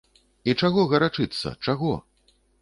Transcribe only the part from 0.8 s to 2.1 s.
гарачыцца, чаго?